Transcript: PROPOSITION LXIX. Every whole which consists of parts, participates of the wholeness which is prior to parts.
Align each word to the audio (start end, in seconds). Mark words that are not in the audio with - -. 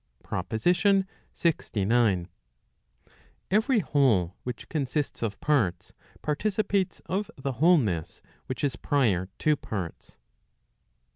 PROPOSITION 0.23 1.05
LXIX. 1.35 2.25
Every 3.51 3.79
whole 3.81 4.35
which 4.41 4.67
consists 4.67 5.21
of 5.21 5.39
parts, 5.41 5.93
participates 6.23 7.01
of 7.05 7.29
the 7.37 7.51
wholeness 7.61 8.19
which 8.47 8.63
is 8.63 8.75
prior 8.77 9.29
to 9.37 9.55
parts. 9.55 10.17